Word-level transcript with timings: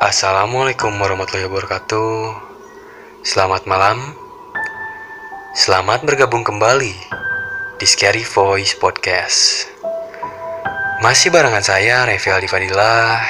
Assalamualaikum 0.00 0.96
warahmatullahi 0.96 1.44
wabarakatuh. 1.44 2.32
Selamat 3.20 3.68
malam. 3.68 4.00
Selamat 5.52 6.08
bergabung 6.08 6.40
kembali 6.40 6.96
di 7.76 7.84
Scary 7.84 8.24
Voice 8.24 8.80
Podcast. 8.80 9.68
Masih 11.04 11.28
barengan 11.28 11.60
saya 11.60 12.08
Revi 12.08 12.32
Aldi 12.32 12.48
Fadilah 12.48 13.20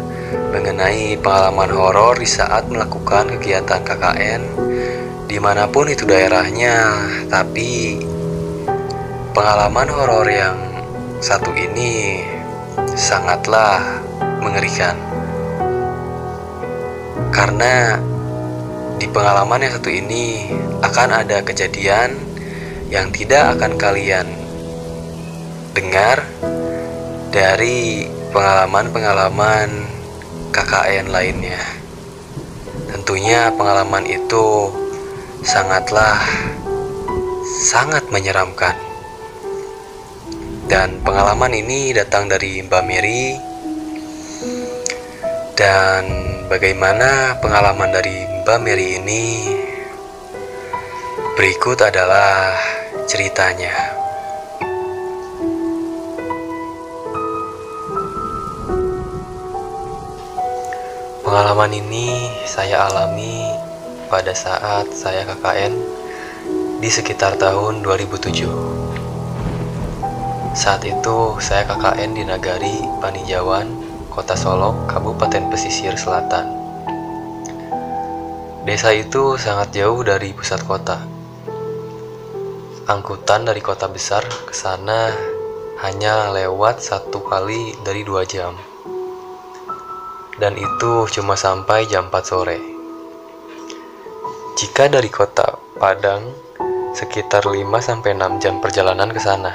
mengenai 0.48 1.20
pengalaman 1.20 1.68
horor 1.76 2.16
di 2.16 2.24
saat 2.24 2.72
melakukan 2.72 3.36
kegiatan 3.36 3.84
KKN 3.84 4.70
di 5.30 5.38
mana 5.38 5.70
pun 5.70 5.86
itu 5.86 6.02
daerahnya 6.02 7.06
tapi 7.30 8.02
pengalaman 9.30 9.86
horor 9.86 10.26
yang 10.26 10.58
satu 11.22 11.54
ini 11.54 12.18
sangatlah 12.98 14.02
mengerikan 14.42 14.98
karena 17.30 18.02
di 18.98 19.06
pengalaman 19.06 19.62
yang 19.62 19.78
satu 19.78 19.86
ini 19.86 20.50
akan 20.82 21.22
ada 21.22 21.46
kejadian 21.46 22.18
yang 22.90 23.14
tidak 23.14 23.54
akan 23.54 23.78
kalian 23.78 24.26
dengar 25.78 26.26
dari 27.30 28.10
pengalaman-pengalaman 28.34 29.86
KKN 30.50 31.14
lainnya. 31.14 31.62
Tentunya 32.90 33.54
pengalaman 33.54 34.02
itu 34.10 34.74
sangatlah 35.44 36.20
sangat 37.64 38.04
menyeramkan. 38.12 38.76
Dan 40.70 41.02
pengalaman 41.02 41.50
ini 41.50 41.90
datang 41.90 42.30
dari 42.30 42.62
Mbak 42.62 42.82
Mary 42.86 43.34
dan 45.58 46.06
bagaimana 46.46 47.36
pengalaman 47.42 47.90
dari 47.90 48.22
Mbak 48.46 48.58
Mary 48.62 48.96
ini 49.02 49.50
berikut 51.34 51.82
adalah 51.82 52.54
ceritanya. 53.10 53.98
Pengalaman 61.26 61.74
ini 61.74 62.30
saya 62.46 62.86
alami 62.86 63.49
pada 64.10 64.34
saat 64.34 64.90
saya 64.90 65.22
KKN 65.22 65.70
di 66.82 66.90
sekitar 66.90 67.38
tahun 67.38 67.86
2007. 67.86 68.42
Saat 70.50 70.82
itu 70.82 71.38
saya 71.38 71.62
KKN 71.62 72.18
di 72.18 72.26
Nagari, 72.26 72.74
Paninjauan, 72.98 73.70
Kota 74.10 74.34
Solok, 74.34 74.90
Kabupaten 74.90 75.46
Pesisir 75.46 75.94
Selatan. 75.94 76.50
Desa 78.66 78.90
itu 78.90 79.38
sangat 79.38 79.70
jauh 79.78 80.02
dari 80.02 80.34
pusat 80.34 80.58
kota. 80.66 80.98
Angkutan 82.90 83.46
dari 83.46 83.62
kota 83.62 83.86
besar 83.86 84.26
ke 84.26 84.50
sana 84.50 85.14
hanya 85.86 86.34
lewat 86.34 86.82
satu 86.82 87.22
kali 87.22 87.78
dari 87.86 88.02
dua 88.02 88.26
jam. 88.26 88.58
Dan 90.34 90.58
itu 90.58 91.06
cuma 91.14 91.38
sampai 91.38 91.86
jam 91.86 92.10
4 92.10 92.26
sore. 92.26 92.69
Jika 94.58 94.90
dari 94.90 95.06
kota 95.06 95.54
Padang, 95.78 96.26
sekitar 96.90 97.46
5-6 97.46 98.42
jam 98.42 98.58
perjalanan 98.58 99.06
ke 99.14 99.22
sana. 99.22 99.54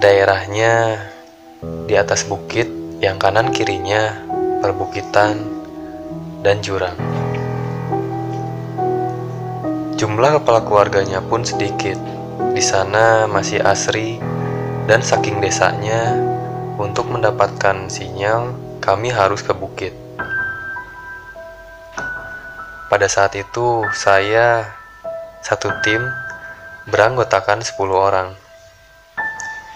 Daerahnya 0.00 1.04
di 1.84 1.92
atas 2.00 2.24
bukit 2.24 2.64
yang 3.04 3.20
kanan 3.20 3.52
kirinya 3.52 4.16
perbukitan 4.64 5.36
dan 6.40 6.64
jurang. 6.64 6.96
Jumlah 10.00 10.40
kepala 10.40 10.64
keluarganya 10.64 11.20
pun 11.20 11.44
sedikit. 11.44 12.00
Di 12.56 12.64
sana 12.64 13.28
masih 13.28 13.60
asri 13.60 14.16
dan 14.88 15.04
saking 15.04 15.44
desanya 15.44 16.16
untuk 16.80 17.08
mendapatkan 17.12 17.92
sinyal 17.92 18.56
kami 18.80 19.12
harus 19.12 19.44
ke 19.44 19.52
bukit. 19.52 20.05
Pada 22.96 23.12
saat 23.12 23.36
itu, 23.36 23.84
saya 23.92 24.72
satu 25.44 25.68
tim 25.84 26.00
beranggotakan 26.88 27.60
10 27.60 27.76
orang 27.92 28.32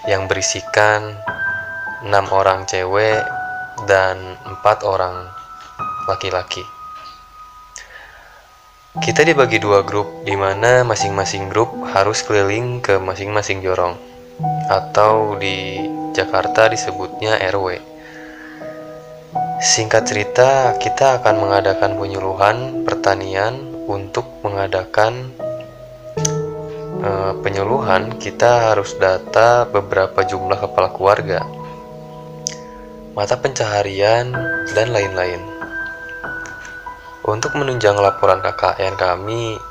yang 0.09 0.25
berisikan 0.25 1.21
enam 2.01 2.25
orang 2.33 2.65
cewek 2.65 3.21
dan 3.85 4.17
empat 4.41 4.81
orang 4.81 5.29
laki-laki. 6.09 6.65
Kita 9.05 9.21
dibagi 9.21 9.61
dua 9.61 9.85
grup, 9.85 10.25
di 10.25 10.33
mana 10.33 10.81
masing-masing 10.81 11.45
grup 11.45 11.69
harus 11.93 12.25
keliling 12.25 12.81
ke 12.81 12.97
masing-masing 12.97 13.61
jorong, 13.61 14.01
atau 14.65 15.37
di 15.37 15.77
Jakarta 16.17 16.73
disebutnya 16.73 17.37
RW. 17.53 18.00
Singkat 19.61 20.09
cerita, 20.09 20.73
kita 20.81 21.21
akan 21.21 21.37
mengadakan 21.37 21.93
penyuluhan 21.93 22.81
pertanian 22.81 23.61
untuk 23.85 24.25
mengadakan 24.41 25.29
uh, 27.05 27.37
penyuluhan. 27.45 28.17
Kita 28.17 28.73
harus 28.73 28.97
data 28.97 29.69
beberapa 29.69 30.25
jumlah 30.25 30.57
kepala 30.57 30.89
keluarga, 30.97 31.45
mata 33.13 33.37
pencaharian, 33.37 34.33
dan 34.73 34.89
lain-lain. 34.89 35.45
Untuk 37.29 37.53
menunjang 37.53 38.01
laporan 38.01 38.41
KKN 38.41 38.97
kami 38.97 39.61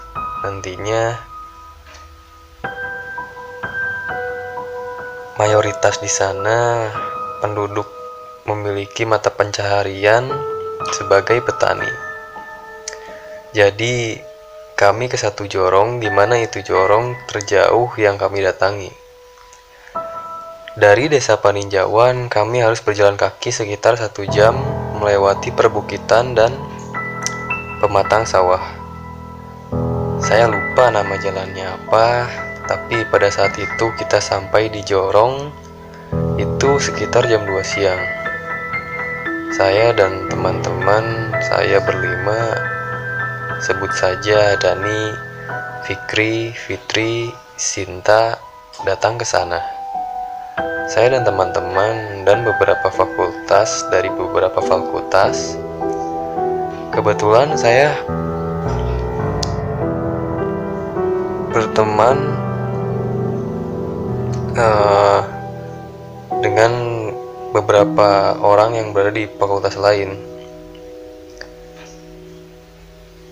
nantinya 0.47 1.19
mayoritas 5.35 5.99
di 5.99 6.07
sana 6.07 6.87
penduduk 7.43 8.00
memiliki 8.45 9.05
mata 9.05 9.29
pencaharian 9.33 10.29
sebagai 10.97 11.41
petani. 11.45 11.91
Jadi, 13.51 14.17
kami 14.79 15.13
ke 15.13 15.21
satu 15.21 15.45
jorong 15.45 16.01
di 16.01 16.09
mana 16.09 16.41
itu 16.41 16.65
jorong 16.65 17.19
terjauh 17.29 17.93
yang 18.01 18.17
kami 18.17 18.41
datangi. 18.41 18.89
Dari 20.79 21.11
desa 21.11 21.37
Paninjauan, 21.37 22.31
kami 22.31 22.63
harus 22.63 22.81
berjalan 22.81 23.19
kaki 23.19 23.53
sekitar 23.53 23.99
satu 23.99 24.25
jam 24.31 24.57
melewati 24.97 25.51
perbukitan 25.53 26.33
dan 26.33 26.55
pematang 27.83 28.25
sawah. 28.25 28.63
Saya 30.23 30.47
lupa 30.47 30.89
nama 30.89 31.19
jalannya 31.19 31.67
apa, 31.67 32.29
tapi 32.71 33.03
pada 33.11 33.29
saat 33.29 33.57
itu 33.59 33.91
kita 33.99 34.23
sampai 34.23 34.71
di 34.71 34.87
jorong 34.87 35.51
itu 36.39 36.71
sekitar 36.79 37.27
jam 37.27 37.43
2 37.45 37.61
siang. 37.67 38.20
Saya 39.51 39.91
dan 39.91 40.31
teman-teman 40.31 41.35
saya 41.43 41.83
berlima 41.83 42.55
sebut 43.59 43.91
saja 43.91 44.55
Dani, 44.57 45.11
Fikri, 45.87 46.55
Fitri, 46.55 47.35
Sinta 47.59 48.39
datang 48.87 49.19
ke 49.19 49.27
sana. 49.27 49.59
Saya 50.87 51.19
dan 51.19 51.27
teman-teman 51.27 52.27
dan 52.27 52.47
beberapa 52.47 52.91
fakultas 52.91 53.87
dari 53.91 54.11
beberapa 54.11 54.59
fakultas 54.59 55.59
kebetulan 56.91 57.55
saya 57.55 57.95
berteman 61.55 62.19
uh, 64.59 65.23
dengan 66.43 66.90
beberapa 67.51 68.39
orang 68.39 68.79
yang 68.79 68.95
berada 68.95 69.15
di 69.15 69.27
fakultas 69.27 69.75
lain. 69.75 70.15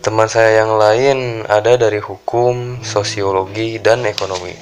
Teman 0.02 0.26
saya 0.26 0.64
yang 0.64 0.74
lain 0.78 1.44
ada 1.46 1.78
dari 1.78 2.02
hukum, 2.02 2.82
sosiologi, 2.82 3.78
dan 3.78 4.02
ekonomi. 4.06 4.54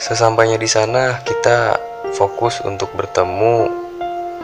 Sesampainya 0.00 0.56
di 0.56 0.68
sana, 0.70 1.20
kita 1.20 1.76
fokus 2.16 2.64
untuk 2.64 2.92
bertemu 2.96 3.68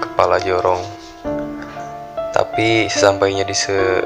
kepala 0.00 0.36
jorong. 0.42 0.84
Tapi 2.36 2.90
sesampainya 2.92 3.48
di 3.48 3.56
se 3.56 4.04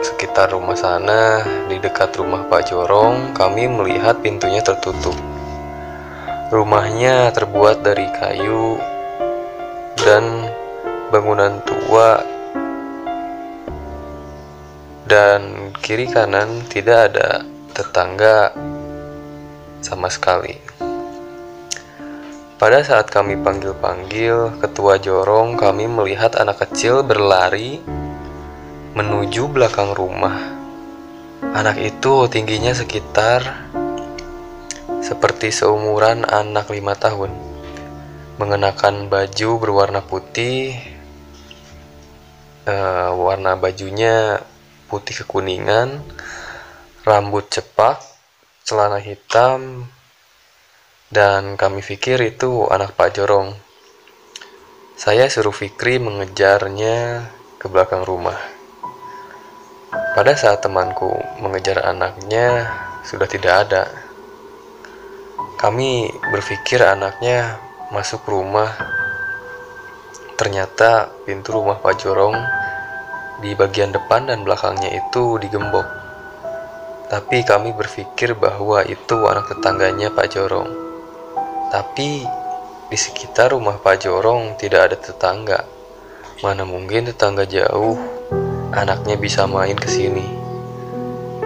sekitar 0.00 0.54
rumah 0.54 0.78
sana, 0.78 1.42
di 1.66 1.76
dekat 1.82 2.14
rumah 2.16 2.46
Pak 2.46 2.70
Jorong, 2.70 3.34
kami 3.34 3.66
melihat 3.66 4.22
pintunya 4.22 4.62
tertutup. 4.62 5.16
Rumahnya 6.48 7.28
terbuat 7.36 7.84
dari 7.84 8.08
kayu 8.08 8.80
dan 10.00 10.48
bangunan 11.12 11.60
tua 11.60 12.24
dan 15.04 15.68
kiri 15.84 16.08
kanan 16.08 16.64
tidak 16.72 17.12
ada 17.12 17.44
tetangga 17.76 18.56
sama 19.84 20.08
sekali. 20.08 20.56
Pada 22.56 22.80
saat 22.80 23.12
kami 23.12 23.36
panggil-panggil 23.36 24.64
ketua 24.64 24.96
jorong, 24.96 25.52
kami 25.52 25.84
melihat 25.84 26.32
anak 26.40 26.64
kecil 26.64 27.04
berlari 27.04 27.76
menuju 28.96 29.52
belakang 29.52 29.92
rumah. 29.92 30.56
Anak 31.52 31.76
itu 31.76 32.24
tingginya 32.32 32.72
sekitar 32.72 33.68
seperti 35.08 35.48
seumuran 35.48 36.28
anak 36.28 36.68
lima 36.68 36.92
tahun, 36.92 37.32
mengenakan 38.36 39.08
baju 39.08 39.50
berwarna 39.56 40.04
putih. 40.04 40.76
Uh, 42.68 43.16
warna 43.16 43.56
bajunya 43.56 44.44
putih 44.92 45.24
kekuningan, 45.24 46.04
rambut 47.08 47.48
cepak, 47.48 48.04
celana 48.68 49.00
hitam, 49.00 49.88
dan 51.08 51.56
kami 51.56 51.80
pikir 51.80 52.20
itu 52.20 52.68
anak 52.68 52.92
Pak 52.92 53.16
Jorong. 53.16 53.56
Saya 54.92 55.24
suruh 55.32 55.56
Fikri 55.56 55.96
mengejarnya 55.96 57.24
ke 57.56 57.64
belakang 57.72 58.04
rumah. 58.04 58.36
Pada 60.12 60.36
saat 60.36 60.60
temanku 60.60 61.16
mengejar 61.40 61.80
anaknya, 61.80 62.68
sudah 63.08 63.24
tidak 63.24 63.54
ada. 63.64 64.07
Kami 65.58 66.06
berpikir 66.30 66.78
anaknya 66.86 67.58
masuk 67.90 68.30
rumah. 68.30 68.78
Ternyata 70.38 71.10
pintu 71.26 71.50
rumah 71.50 71.82
Pak 71.82 71.98
Jorong 71.98 72.38
di 73.42 73.58
bagian 73.58 73.90
depan 73.90 74.30
dan 74.30 74.46
belakangnya 74.46 74.86
itu 74.94 75.34
digembok. 75.42 75.82
Tapi 77.10 77.42
kami 77.42 77.74
berpikir 77.74 78.38
bahwa 78.38 78.86
itu 78.86 79.18
anak 79.26 79.50
tetangganya 79.50 80.14
Pak 80.14 80.30
Jorong. 80.30 80.70
Tapi 81.74 82.22
di 82.86 82.94
sekitar 82.94 83.50
rumah 83.50 83.82
Pak 83.82 84.06
Jorong 84.06 84.54
tidak 84.62 84.94
ada 84.94 84.96
tetangga. 84.96 85.66
Mana 86.38 86.62
mungkin 86.62 87.10
tetangga 87.10 87.42
jauh 87.50 87.98
anaknya 88.70 89.18
bisa 89.18 89.50
main 89.50 89.74
ke 89.74 89.90
sini. 89.90 90.22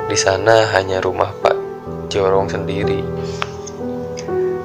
Di 0.05 0.21
sana 0.21 0.69
hanya 0.77 1.01
rumah 1.01 1.33
Pak 1.33 1.57
Jorong 2.13 2.53
sendiri. 2.53 3.01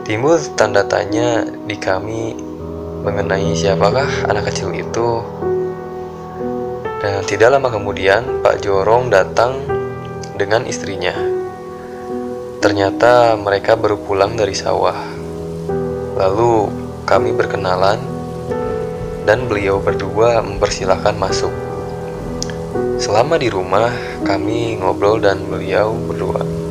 Timbul 0.08 0.40
tanda 0.56 0.88
tanya 0.88 1.44
di 1.44 1.76
kami 1.76 2.32
mengenai 3.04 3.52
siapakah 3.52 4.08
anak 4.32 4.48
kecil 4.48 4.72
itu 4.72 5.20
dan 7.04 7.28
tidak 7.28 7.52
lama 7.52 7.68
kemudian 7.68 8.40
Pak 8.40 8.64
Jorong 8.64 9.12
datang 9.12 9.68
dengan 10.40 10.64
istrinya. 10.64 11.12
Ternyata 12.64 13.36
mereka 13.36 13.76
baru 13.76 14.00
pulang 14.00 14.40
dari 14.40 14.56
sawah. 14.56 14.96
Lalu 16.16 16.72
kami 17.04 17.36
berkenalan 17.36 18.00
dan 19.28 19.44
beliau 19.52 19.84
berdua 19.84 20.40
mempersilahkan 20.40 21.20
masuk. 21.20 21.52
Selama 22.96 23.36
di 23.36 23.52
rumah, 23.52 23.92
kami 24.24 24.80
ngobrol 24.80 25.20
dan 25.20 25.44
beliau 25.52 25.92
berdua. 26.08 26.67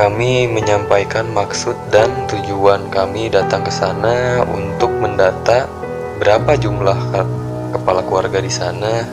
Kami 0.00 0.48
menyampaikan 0.48 1.28
maksud 1.28 1.76
dan 1.92 2.08
tujuan 2.24 2.88
kami 2.88 3.28
datang 3.28 3.60
ke 3.60 3.68
sana 3.68 4.40
untuk 4.48 4.88
mendata 4.96 5.68
berapa 6.16 6.56
jumlah 6.56 6.96
kepala 7.76 8.00
keluarga 8.08 8.40
di 8.40 8.48
sana 8.48 9.04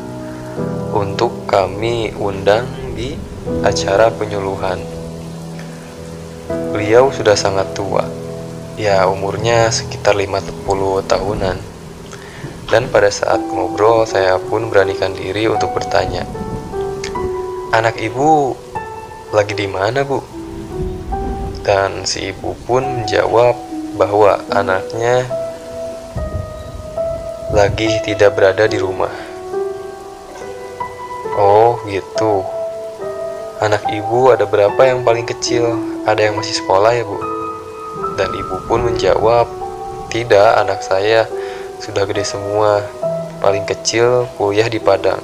untuk 0.95 1.43
kami 1.43 2.15
undang 2.15 2.63
di 2.95 3.19
acara 3.67 4.15
penyuluhan. 4.15 4.79
Beliau 6.71 7.11
sudah 7.11 7.35
sangat 7.35 7.67
tua, 7.75 8.07
ya 8.79 9.03
umurnya 9.11 9.67
sekitar 9.67 10.15
50 10.15 11.03
tahunan. 11.03 11.59
Dan 12.71 12.87
pada 12.87 13.11
saat 13.11 13.43
ngobrol 13.43 14.07
saya 14.07 14.39
pun 14.39 14.71
beranikan 14.71 15.11
diri 15.11 15.51
untuk 15.51 15.75
bertanya, 15.75 16.23
Anak 17.75 17.99
ibu 17.99 18.55
lagi 19.35 19.51
di 19.51 19.67
mana 19.67 20.07
bu? 20.07 20.23
Dan 21.67 22.07
si 22.07 22.31
ibu 22.31 22.55
pun 22.63 23.03
menjawab 23.03 23.59
bahwa 23.99 24.39
anaknya 24.55 25.27
lagi 27.51 27.91
tidak 28.07 28.39
berada 28.39 28.71
di 28.71 28.79
rumah. 28.79 29.11
Oh, 31.35 31.75
gitu. 31.91 32.47
Anak 33.59 33.83
ibu 33.91 34.31
ada 34.31 34.47
berapa 34.47 34.79
yang 34.87 35.03
paling 35.03 35.27
kecil? 35.27 35.75
Ada 36.07 36.31
yang 36.31 36.39
masih 36.39 36.55
sekolah 36.55 36.95
ya, 36.95 37.03
Bu? 37.03 37.19
Dan 38.15 38.31
ibu 38.31 38.63
pun 38.63 38.87
menjawab, 38.87 39.51
"Tidak, 40.07 40.63
anak 40.63 40.79
saya 40.79 41.27
sudah 41.83 42.07
gede 42.07 42.23
semua. 42.23 42.79
Paling 43.43 43.67
kecil 43.67 44.23
kuliah 44.39 44.71
di 44.71 44.79
Padang." 44.79 45.19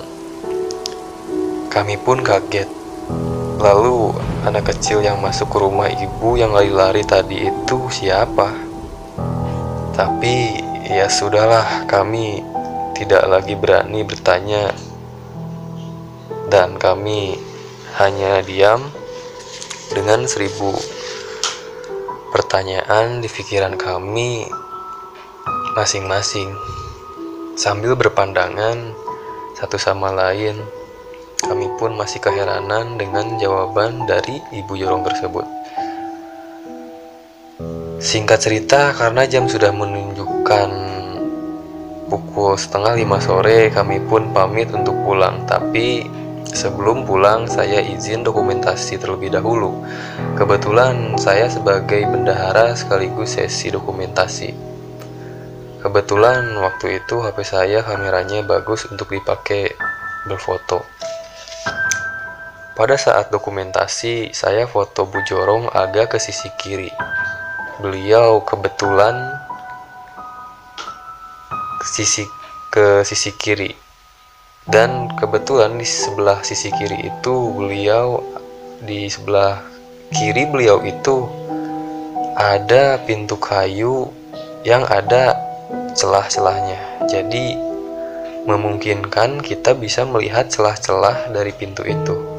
Kami 1.71 1.95
pun 2.03 2.19
kaget. 2.19 2.67
Lalu, 3.63 4.11
anak 4.43 4.75
kecil 4.75 4.99
yang 4.99 5.19
masuk 5.23 5.49
ke 5.51 5.57
rumah 5.57 5.87
ibu 5.87 6.35
yang 6.35 6.51
lari-lari 6.51 7.01
tadi 7.07 7.47
itu 7.47 7.87
siapa? 7.87 8.51
Tapi 9.93 10.63
Ya 10.83 11.07
sudahlah, 11.07 11.87
kami 11.87 12.43
tidak 12.91 13.23
lagi 13.23 13.55
berani 13.55 14.03
bertanya, 14.03 14.75
dan 16.51 16.75
kami 16.75 17.39
hanya 17.95 18.43
diam 18.43 18.91
dengan 19.95 20.27
seribu 20.27 20.75
pertanyaan 22.35 23.23
di 23.23 23.31
pikiran 23.31 23.79
kami 23.79 24.43
masing-masing, 25.71 26.51
sambil 27.55 27.95
berpandangan 27.95 28.91
satu 29.55 29.79
sama 29.79 30.11
lain. 30.11 30.82
Kami 31.43 31.67
pun 31.75 31.93
masih 31.99 32.23
keheranan 32.23 32.95
dengan 32.95 33.35
jawaban 33.37 34.07
dari 34.07 34.39
ibu 34.55 34.73
jorong 34.79 35.03
tersebut. 35.03 35.45
Singkat 38.03 38.39
cerita, 38.39 38.91
karena 38.91 39.23
jam 39.23 39.47
sudah 39.47 39.71
menunjukkan 39.71 40.69
pukul 42.11 42.59
setengah 42.59 42.99
lima 42.99 43.17
sore, 43.23 43.71
kami 43.71 44.03
pun 44.03 44.35
pamit 44.35 44.67
untuk 44.75 44.91
pulang. 45.07 45.47
Tapi 45.47 46.03
sebelum 46.43 47.07
pulang, 47.07 47.47
saya 47.47 47.79
izin 47.79 48.27
dokumentasi 48.27 48.99
terlebih 48.99 49.31
dahulu. 49.31 49.83
Kebetulan 50.35 51.15
saya 51.15 51.47
sebagai 51.47 52.03
bendahara 52.03 52.75
sekaligus 52.75 53.39
sesi 53.39 53.71
dokumentasi. 53.71 54.51
Kebetulan 55.79 56.47
waktu 56.59 57.03
itu 57.03 57.19
HP 57.19 57.43
saya 57.43 57.83
kameranya 57.83 58.43
bagus 58.43 58.87
untuk 58.87 59.11
dipakai 59.11 59.71
berfoto. 60.27 60.83
Pada 62.73 62.97
saat 62.97 63.29
dokumentasi, 63.29 64.33
saya 64.33 64.65
foto 64.65 65.05
Bu 65.05 65.21
Jorong 65.29 65.69
agak 65.69 66.17
ke 66.17 66.17
sisi 66.17 66.49
kiri. 66.57 66.89
Beliau 67.77 68.41
kebetulan 68.41 69.13
sisi 71.85 72.25
ke 72.73 73.05
sisi 73.05 73.29
kiri. 73.37 73.77
Dan 74.65 75.05
kebetulan 75.21 75.77
di 75.77 75.85
sebelah 75.85 76.41
sisi 76.41 76.73
kiri 76.73 77.13
itu 77.13 77.53
beliau 77.53 78.25
di 78.81 79.05
sebelah 79.05 79.61
kiri 80.09 80.49
beliau 80.49 80.81
itu 80.81 81.29
ada 82.33 82.97
pintu 83.05 83.37
kayu 83.37 84.09
yang 84.65 84.81
ada 84.89 85.37
celah-celahnya. 85.93 87.05
Jadi 87.05 87.53
memungkinkan 88.49 89.45
kita 89.45 89.77
bisa 89.77 90.09
melihat 90.09 90.49
celah-celah 90.49 91.29
dari 91.29 91.53
pintu 91.53 91.85
itu 91.85 92.32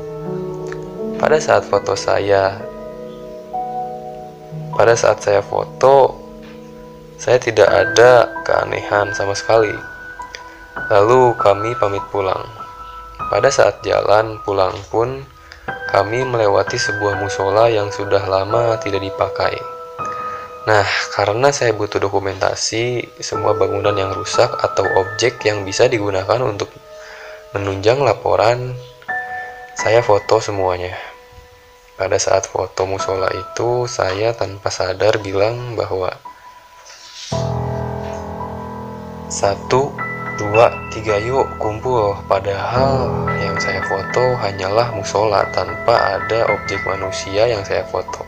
pada 1.25 1.41
saat 1.41 1.65
foto 1.65 1.97
saya 1.97 2.53
pada 4.77 4.93
saat 4.93 5.25
saya 5.25 5.41
foto, 5.41 6.13
saya 7.17 7.41
tidak 7.41 7.65
ada 7.65 8.29
keanehan 8.45 9.09
sama 9.17 9.33
sekali. 9.33 9.73
Lalu 10.93 11.33
kami 11.41 11.73
pamit 11.81 12.05
pulang. 12.13 12.45
Pada 13.33 13.49
saat 13.49 13.81
jalan 13.81 14.37
pulang 14.45 14.77
pun 14.93 15.25
kami 15.89 16.29
melewati 16.29 16.77
sebuah 16.77 17.17
musola 17.17 17.73
yang 17.73 17.89
sudah 17.89 18.21
lama 18.29 18.77
tidak 18.85 19.01
dipakai. 19.01 19.57
Nah, 20.69 20.85
karena 21.17 21.49
saya 21.57 21.73
butuh 21.73 22.05
dokumentasi 22.05 23.17
semua 23.25 23.57
bangunan 23.57 23.97
yang 23.97 24.13
rusak 24.13 24.53
atau 24.61 24.85
objek 25.01 25.41
yang 25.49 25.65
bisa 25.65 25.89
digunakan 25.89 26.45
untuk 26.45 26.69
menunjang 27.57 28.05
laporan, 28.05 28.77
saya 29.73 30.05
foto 30.05 30.43
semuanya. 30.43 31.14
Pada 31.95 32.19
saat 32.19 32.51
foto 32.51 32.91
musola 32.91 33.31
itu, 33.31 33.87
saya 33.87 34.35
tanpa 34.35 34.67
sadar 34.67 35.23
bilang 35.23 35.79
bahwa 35.79 36.11
satu, 39.31 39.95
dua, 40.35 40.75
tiga 40.91 41.23
yuk 41.23 41.47
kumpul. 41.63 42.19
Padahal 42.27 43.15
yang 43.39 43.55
saya 43.63 43.79
foto 43.87 44.35
hanyalah 44.43 44.91
musola 44.91 45.47
tanpa 45.55 46.19
ada 46.19 46.51
objek 46.51 46.83
manusia 46.83 47.47
yang 47.47 47.63
saya 47.63 47.87
foto. 47.87 48.27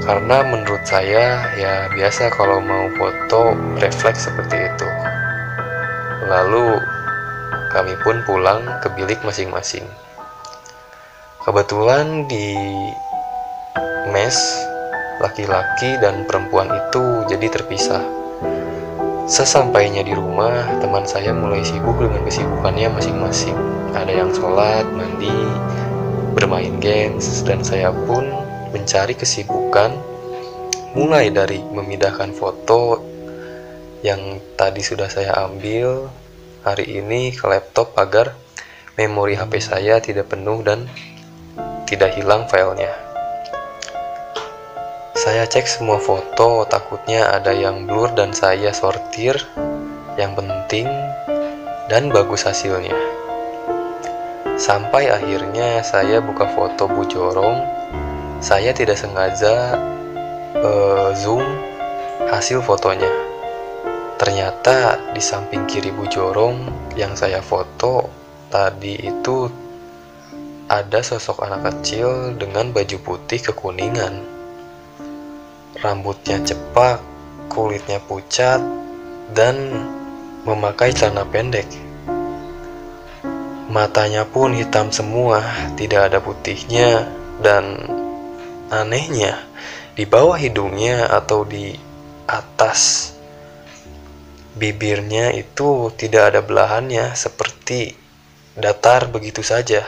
Karena 0.00 0.48
menurut 0.48 0.88
saya 0.88 1.52
ya 1.60 1.92
biasa 1.92 2.32
kalau 2.32 2.64
mau 2.64 2.88
foto 2.96 3.52
refleks 3.84 4.32
seperti 4.32 4.56
itu. 4.56 4.88
Lalu 6.24 6.80
kami 7.68 7.92
pun 8.00 8.16
pulang 8.24 8.64
ke 8.80 8.88
bilik 8.96 9.20
masing-masing. 9.20 9.84
Kebetulan 11.48 12.28
di 12.28 12.52
mes 14.12 14.36
laki-laki 15.16 15.96
dan 15.96 16.28
perempuan 16.28 16.68
itu 16.68 17.24
jadi 17.24 17.48
terpisah. 17.48 18.04
Sesampainya 19.24 20.04
di 20.04 20.12
rumah, 20.12 20.68
teman 20.84 21.08
saya 21.08 21.32
mulai 21.32 21.64
sibuk 21.64 22.04
dengan 22.04 22.20
kesibukannya 22.28 22.92
masing-masing. 22.92 23.56
Ada 23.96 24.12
yang 24.12 24.28
sholat, 24.36 24.92
mandi, 24.92 25.32
bermain 26.36 26.76
games, 26.84 27.40
dan 27.48 27.64
saya 27.64 27.96
pun 27.96 28.28
mencari 28.76 29.16
kesibukan 29.16 29.96
mulai 30.92 31.32
dari 31.32 31.64
memindahkan 31.64 32.28
foto 32.36 33.00
yang 34.04 34.36
tadi 34.52 34.84
sudah 34.84 35.08
saya 35.08 35.48
ambil 35.48 36.12
hari 36.60 37.00
ini 37.00 37.32
ke 37.32 37.48
laptop 37.48 37.96
agar 37.96 38.36
memori 39.00 39.32
HP 39.32 39.64
saya 39.64 39.96
tidak 39.96 40.28
penuh 40.28 40.60
dan 40.60 40.84
tidak 41.88 42.12
hilang 42.20 42.44
filenya. 42.52 42.92
Saya 45.16 45.48
cek 45.48 45.64
semua 45.64 45.96
foto, 45.96 46.68
takutnya 46.68 47.32
ada 47.32 47.56
yang 47.56 47.88
blur 47.88 48.12
dan 48.12 48.36
saya 48.36 48.76
sortir 48.76 49.40
yang 50.20 50.36
penting 50.36 50.84
dan 51.88 52.12
bagus 52.12 52.44
hasilnya. 52.44 52.92
Sampai 54.60 55.08
akhirnya 55.08 55.80
saya 55.80 56.20
buka 56.20 56.44
foto 56.52 56.92
Bu 56.92 57.08
Jorong, 57.08 57.64
saya 58.44 58.76
tidak 58.76 59.00
sengaja 59.00 59.80
uh, 60.60 61.10
zoom 61.16 61.42
hasil 62.28 62.60
fotonya. 62.60 63.08
Ternyata 64.20 65.00
di 65.16 65.22
samping 65.24 65.64
kiri 65.64 65.88
Bu 65.88 66.04
Jorong 66.04 66.68
yang 67.00 67.16
saya 67.16 67.40
foto 67.40 68.10
tadi 68.52 69.08
itu 69.08 69.67
ada 70.68 71.00
sosok 71.00 71.48
anak 71.48 71.72
kecil 71.72 72.36
dengan 72.36 72.70
baju 72.76 72.96
putih 73.00 73.40
kekuningan 73.40 74.38
rambutnya 75.78 76.42
cepak, 76.42 76.98
kulitnya 77.46 78.02
pucat, 78.02 78.58
dan 79.30 79.86
memakai 80.42 80.90
celana 80.90 81.22
pendek. 81.28 81.68
Matanya 83.68 84.24
pun 84.24 84.56
hitam 84.56 84.90
semua, 84.90 85.44
tidak 85.76 86.10
ada 86.10 86.18
putihnya, 86.18 87.06
dan 87.44 87.78
anehnya, 88.72 89.38
di 89.94 90.08
bawah 90.08 90.34
hidungnya 90.40 91.06
atau 91.12 91.44
di 91.44 91.76
atas 92.26 93.12
bibirnya 94.58 95.30
itu 95.36 95.92
tidak 95.94 96.34
ada 96.34 96.40
belahannya, 96.42 97.12
seperti 97.14 97.94
datar 98.58 99.06
begitu 99.06 99.44
saja. 99.44 99.84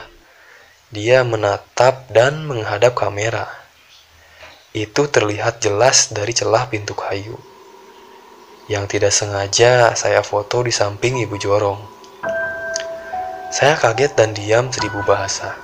Dia 0.90 1.23
menatap 1.23 2.11
dan 2.11 2.50
menghadap 2.50 2.99
kamera. 2.99 3.47
Itu 4.75 5.06
terlihat 5.06 5.62
jelas 5.62 6.11
dari 6.11 6.35
celah 6.35 6.66
pintu 6.66 6.99
kayu. 6.99 7.38
Yang 8.66 8.99
tidak 8.99 9.14
sengaja 9.14 9.94
saya 9.94 10.18
foto 10.26 10.66
di 10.66 10.75
samping 10.75 11.23
ibu 11.23 11.38
jorong. 11.38 11.78
Saya 13.54 13.78
kaget 13.78 14.18
dan 14.18 14.35
diam 14.35 14.66
seribu 14.75 15.06
bahasa. 15.06 15.54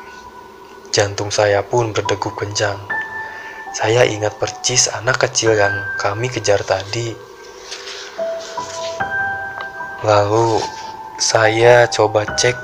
Jantung 0.94 1.34
saya 1.34 1.58
pun 1.66 1.90
berdegup 1.90 2.38
kencang. 2.38 2.78
Saya 3.74 4.06
ingat 4.06 4.38
percis 4.38 4.86
anak 4.94 5.26
kecil 5.26 5.58
yang 5.58 5.74
kami 5.98 6.30
kejar 6.30 6.62
tadi. 6.62 7.10
Lalu 10.06 10.62
saya 11.18 11.90
coba 11.90 12.22
cek 12.30 12.54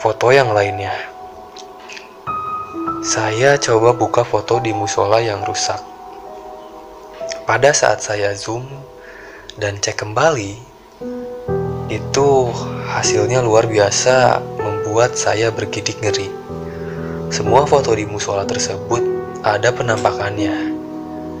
foto 0.00 0.32
yang 0.32 0.56
lainnya. 0.56 1.15
Saya 3.06 3.54
coba 3.54 3.94
buka 3.94 4.26
foto 4.26 4.58
di 4.58 4.74
musola 4.74 5.22
yang 5.22 5.46
rusak. 5.46 5.78
Pada 7.46 7.70
saat 7.70 8.02
saya 8.02 8.34
zoom 8.34 8.66
dan 9.54 9.78
cek 9.78 10.02
kembali, 10.02 10.58
itu 11.86 12.28
hasilnya 12.90 13.46
luar 13.46 13.70
biasa 13.70 14.42
membuat 14.58 15.14
saya 15.14 15.54
bergidik 15.54 16.02
ngeri. 16.02 16.26
Semua 17.30 17.62
foto 17.62 17.94
di 17.94 18.10
musola 18.10 18.42
tersebut 18.42 19.06
ada 19.46 19.70
penampakannya, 19.70 20.74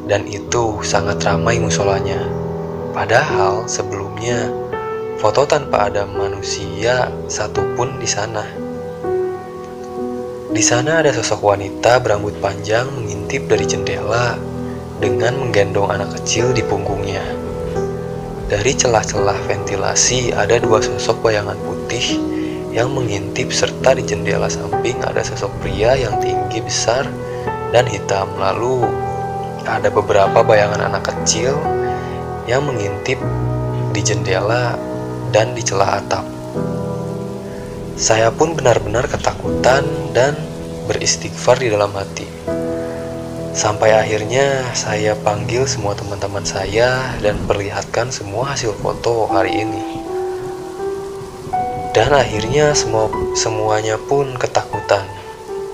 dan 0.06 0.22
itu 0.30 0.78
sangat 0.86 1.18
ramai 1.26 1.58
musolanya. 1.58 2.30
Padahal 2.94 3.66
sebelumnya 3.66 4.54
foto 5.18 5.42
tanpa 5.42 5.90
ada 5.90 6.06
manusia 6.06 7.10
satupun 7.26 7.98
di 7.98 8.06
sana. 8.06 8.65
Di 10.56 10.64
sana 10.64 11.04
ada 11.04 11.12
sosok 11.12 11.52
wanita 11.52 12.00
berambut 12.00 12.40
panjang 12.40 12.88
mengintip 12.88 13.44
dari 13.44 13.68
jendela 13.68 14.40
dengan 14.96 15.36
menggendong 15.36 15.92
anak 15.92 16.16
kecil 16.16 16.56
di 16.56 16.64
punggungnya. 16.64 17.20
Dari 18.48 18.72
celah-celah 18.72 19.36
ventilasi 19.44 20.32
ada 20.32 20.56
dua 20.56 20.80
sosok 20.80 21.28
bayangan 21.28 21.60
putih 21.60 22.16
yang 22.72 22.88
mengintip 22.88 23.52
serta 23.52 24.00
di 24.00 24.08
jendela 24.08 24.48
samping 24.48 24.96
ada 25.04 25.20
sosok 25.20 25.52
pria 25.60 25.92
yang 25.92 26.16
tinggi 26.24 26.64
besar 26.64 27.04
dan 27.76 27.84
hitam. 27.84 28.24
Lalu 28.40 28.88
ada 29.68 29.92
beberapa 29.92 30.40
bayangan 30.40 30.88
anak 30.88 31.04
kecil 31.12 31.52
yang 32.48 32.64
mengintip 32.64 33.20
di 33.92 34.00
jendela 34.00 34.72
dan 35.36 35.52
di 35.52 35.60
celah 35.60 36.00
atap. 36.00 36.24
Saya 37.96 38.28
pun 38.32 38.56
benar-benar 38.56 39.04
ketakutan 39.08 39.84
dan 40.12 40.45
beristighfar 40.86 41.58
di 41.60 41.68
dalam 41.68 41.90
hati. 41.92 42.24
Sampai 43.56 43.92
akhirnya 43.96 44.72
saya 44.76 45.16
panggil 45.18 45.66
semua 45.66 45.96
teman-teman 45.96 46.44
saya 46.44 47.16
dan 47.20 47.40
perlihatkan 47.48 48.12
semua 48.12 48.54
hasil 48.54 48.76
foto 48.78 49.26
hari 49.26 49.64
ini. 49.64 49.84
Dan 51.96 52.12
akhirnya 52.12 52.76
semua 52.76 53.08
semuanya 53.32 53.96
pun 53.96 54.36
ketakutan 54.36 55.08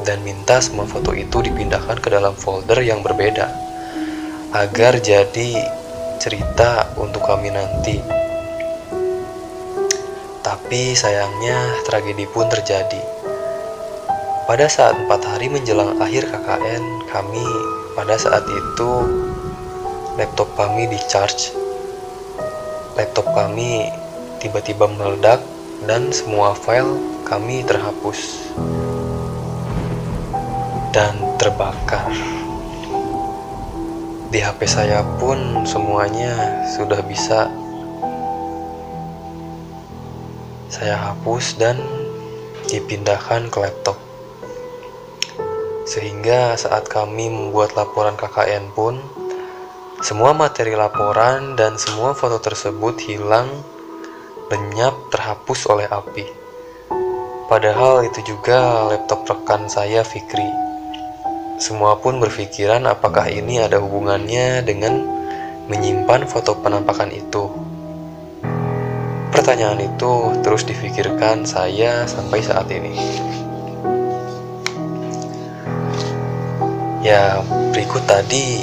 dan 0.06 0.22
minta 0.22 0.62
semua 0.62 0.86
foto 0.86 1.10
itu 1.14 1.42
dipindahkan 1.42 1.98
ke 1.98 2.08
dalam 2.10 2.34
folder 2.38 2.78
yang 2.82 3.02
berbeda 3.02 3.50
agar 4.54 5.02
jadi 5.02 5.58
cerita 6.22 6.94
untuk 6.94 7.26
kami 7.26 7.50
nanti. 7.50 7.98
Tapi 10.42 10.94
sayangnya 10.94 11.82
tragedi 11.82 12.30
pun 12.30 12.46
terjadi. 12.46 13.21
Pada 14.42 14.66
saat 14.66 14.98
empat 14.98 15.22
hari 15.22 15.46
menjelang 15.46 16.02
akhir 16.02 16.26
KKN, 16.26 17.06
kami 17.06 17.46
pada 17.94 18.18
saat 18.18 18.42
itu 18.50 18.90
laptop 20.18 20.50
kami 20.58 20.90
di 20.90 20.98
charge. 21.06 21.54
Laptop 22.98 23.30
kami 23.38 23.86
tiba-tiba 24.42 24.90
meledak 24.90 25.38
dan 25.86 26.10
semua 26.10 26.58
file 26.58 26.98
kami 27.22 27.62
terhapus 27.62 28.50
dan 30.90 31.14
terbakar. 31.38 32.10
Di 34.34 34.42
HP 34.42 34.66
saya 34.66 35.06
pun 35.22 35.62
semuanya 35.62 36.66
sudah 36.74 36.98
bisa 37.06 37.46
saya 40.66 40.98
hapus 40.98 41.62
dan 41.62 41.78
dipindahkan 42.66 43.46
ke 43.46 43.58
laptop. 43.62 44.11
Sehingga 45.82 46.54
saat 46.54 46.86
kami 46.86 47.26
membuat 47.26 47.74
laporan 47.74 48.14
KKN 48.14 48.70
pun, 48.70 49.02
semua 50.02 50.34
materi 50.34 50.74
laporan 50.74 51.54
dan 51.54 51.78
semua 51.78 52.14
foto 52.14 52.38
tersebut 52.42 52.98
hilang 53.06 53.50
lenyap 54.50 54.94
terhapus 55.14 55.66
oleh 55.70 55.86
api. 55.86 56.26
Padahal 57.46 58.06
itu 58.06 58.22
juga 58.22 58.88
laptop 58.90 59.26
rekan 59.26 59.66
saya 59.66 60.06
Fikri. 60.06 60.46
Semua 61.58 61.98
pun 61.98 62.18
berpikiran 62.18 62.86
apakah 62.88 63.30
ini 63.30 63.62
ada 63.62 63.78
hubungannya 63.78 64.66
dengan 64.66 65.02
menyimpan 65.70 66.26
foto 66.26 66.58
penampakan 66.58 67.14
itu. 67.14 67.50
Pertanyaan 69.30 69.80
itu 69.80 70.34
terus 70.42 70.66
difikirkan 70.66 71.46
saya 71.46 72.06
sampai 72.10 72.40
saat 72.42 72.68
ini. 72.68 72.94
Ya, 77.02 77.42
berikut 77.74 78.06
tadi 78.06 78.62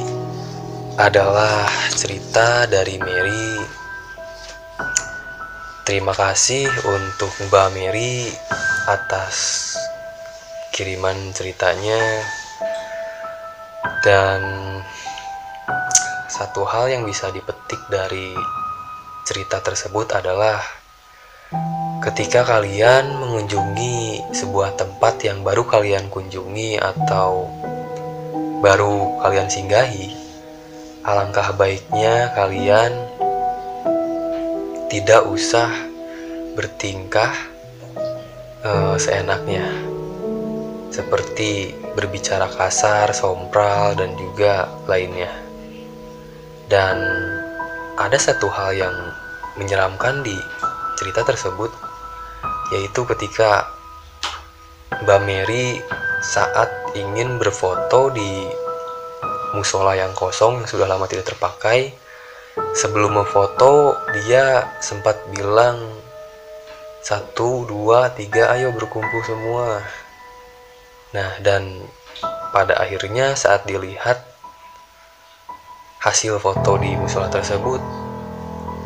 adalah 0.95 1.67
cerita 1.91 2.63
dari 2.71 2.95
Mary. 2.95 3.59
Terima 5.83 6.15
kasih 6.15 6.71
untuk 6.87 7.35
Mbak 7.35 7.67
Mary 7.75 8.31
atas 8.87 9.35
kiriman 10.71 11.35
ceritanya. 11.35 11.99
Dan 14.07 14.39
satu 16.31 16.63
hal 16.63 16.95
yang 16.95 17.03
bisa 17.03 17.35
dipetik 17.35 17.91
dari 17.91 18.31
cerita 19.27 19.59
tersebut 19.59 20.15
adalah 20.15 20.63
ketika 22.07 22.47
kalian 22.47 23.19
mengunjungi 23.19 24.31
sebuah 24.31 24.79
tempat 24.79 25.27
yang 25.27 25.43
baru 25.43 25.67
kalian 25.67 26.07
kunjungi 26.07 26.79
atau 26.79 27.51
baru 28.59 29.23
kalian 29.23 29.47
singgahi, 29.47 30.11
alangkah 31.07 31.55
baiknya 31.55 32.35
kalian 32.35 32.91
tidak 34.91 35.23
usah 35.31 35.71
bertingkah 36.59 37.31
uh, 38.67 38.99
seenaknya, 38.99 39.63
seperti 40.91 41.71
berbicara 41.95 42.51
kasar, 42.51 43.15
sompral, 43.15 43.95
dan 43.95 44.11
juga 44.19 44.67
lainnya. 44.91 45.31
Dan 46.67 46.99
ada 47.95 48.17
satu 48.19 48.51
hal 48.51 48.75
yang 48.75 48.95
menyeramkan 49.55 50.19
di 50.19 50.35
cerita 50.99 51.23
tersebut, 51.23 51.71
yaitu 52.75 53.07
ketika 53.07 53.71
Mbak 54.99 55.19
Mary 55.23 55.79
saat 56.19 56.69
ingin 56.95 57.39
berfoto 57.39 58.11
di 58.11 58.47
musola 59.55 59.95
yang 59.95 60.11
kosong 60.13 60.61
yang 60.61 60.67
sudah 60.69 60.87
lama 60.87 61.07
tidak 61.07 61.33
terpakai. 61.35 61.95
Sebelum 62.75 63.15
memfoto, 63.15 63.95
dia 64.11 64.67
sempat 64.83 65.15
bilang, 65.31 65.79
satu, 66.99 67.63
dua, 67.63 68.11
tiga, 68.11 68.51
ayo 68.51 68.75
berkumpul 68.75 69.23
semua. 69.23 69.79
Nah, 71.15 71.39
dan 71.39 71.87
pada 72.51 72.75
akhirnya 72.83 73.33
saat 73.39 73.63
dilihat 73.63 74.21
hasil 76.03 76.35
foto 76.43 76.75
di 76.77 76.99
musola 76.99 77.31
tersebut, 77.31 77.79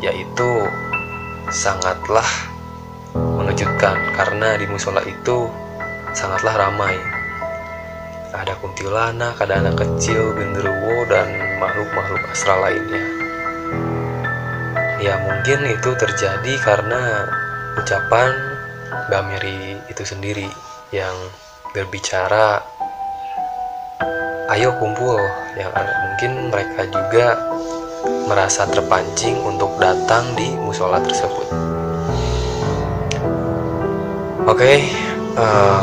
yaitu 0.00 0.48
sangatlah 1.50 2.26
mengejutkan 3.14 3.98
karena 4.14 4.54
di 4.54 4.66
musola 4.70 5.02
itu 5.02 5.50
sangatlah 6.14 6.54
ramai 6.56 6.94
ada 8.34 8.58
kuntilanak, 8.58 9.38
ada 9.38 9.62
anak 9.62 9.78
kecil, 9.78 10.34
genderuwo, 10.34 11.06
dan 11.06 11.30
makhluk-makhluk 11.62 12.22
astral 12.34 12.66
lainnya. 12.66 13.02
Ya 14.98 15.14
mungkin 15.22 15.62
itu 15.70 15.90
terjadi 15.94 16.54
karena 16.64 17.30
ucapan 17.78 18.34
Mbak 19.10 19.22
Mary 19.30 19.78
itu 19.86 20.02
sendiri 20.02 20.48
yang 20.90 21.14
berbicara 21.74 22.62
ayo 24.54 24.70
kumpul 24.78 25.18
yang 25.58 25.70
mungkin 25.74 26.52
mereka 26.52 26.86
juga 26.88 27.26
merasa 28.28 28.64
terpancing 28.68 29.36
untuk 29.44 29.76
datang 29.80 30.24
di 30.36 30.54
musola 30.56 31.00
tersebut. 31.00 31.46
Oke, 34.44 34.60
okay, 34.60 34.76
uh, 35.40 35.40
eh, 35.40 35.80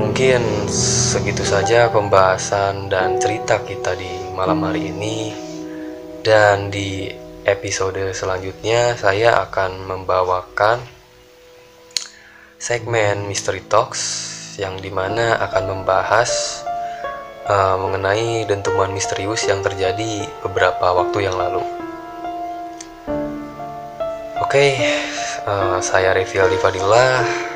Mungkin 0.00 0.64
segitu 0.72 1.44
saja 1.44 1.92
pembahasan 1.92 2.88
dan 2.88 3.20
cerita 3.20 3.60
kita 3.60 3.92
di 3.92 4.32
malam 4.32 4.64
hari 4.64 4.88
ini. 4.88 5.36
Dan 6.24 6.72
di 6.72 7.12
episode 7.44 8.00
selanjutnya 8.16 8.96
saya 8.96 9.44
akan 9.44 9.84
membawakan 9.84 10.80
segmen 12.56 13.28
Mystery 13.28 13.60
Talks 13.68 14.00
yang 14.56 14.80
di 14.80 14.88
mana 14.88 15.36
akan 15.36 15.68
membahas 15.68 16.64
uh, 17.44 17.76
mengenai 17.76 18.48
dentuman 18.48 18.88
misterius 18.88 19.44
yang 19.52 19.60
terjadi 19.60 20.24
beberapa 20.40 20.96
waktu 20.96 21.28
yang 21.28 21.36
lalu. 21.36 21.60
Oke, 24.40 24.48
okay, 24.48 24.70
uh, 25.44 25.76
saya 25.84 26.16
Revi 26.16 26.40
Fadillah 26.56 27.49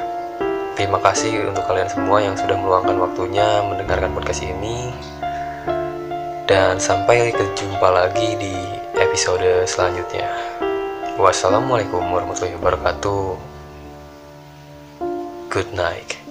Terima 0.75 0.99
kasih 0.99 1.55
untuk 1.55 1.63
kalian 1.71 1.87
semua 1.87 2.19
yang 2.19 2.35
sudah 2.35 2.59
meluangkan 2.59 2.99
waktunya 2.99 3.63
mendengarkan 3.63 4.11
podcast 4.11 4.43
ini. 4.43 4.91
Dan 6.51 6.83
sampai 6.83 7.31
berjumpa 7.31 7.89
lagi 7.95 8.35
di 8.35 8.55
episode 8.99 9.63
selanjutnya. 9.71 10.27
Wassalamualaikum 11.15 12.03
warahmatullahi 12.03 12.59
wabarakatuh. 12.59 13.39
Good 15.55 15.71
night. 15.79 16.24